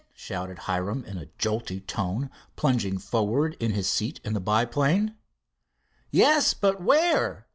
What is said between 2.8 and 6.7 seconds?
forward in his seat in the biplane. "Yes,